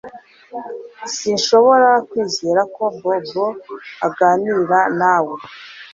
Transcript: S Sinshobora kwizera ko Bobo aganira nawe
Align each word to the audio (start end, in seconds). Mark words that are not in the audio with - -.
S 1.05 1.09
Sinshobora 1.17 1.89
kwizera 2.09 2.61
ko 2.75 2.83
Bobo 3.01 3.45
aganira 4.05 4.79
nawe 4.99 5.35